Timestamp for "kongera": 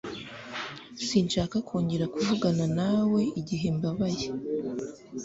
1.67-2.05